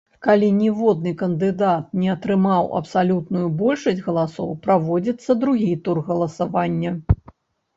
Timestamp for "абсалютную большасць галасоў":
2.79-4.49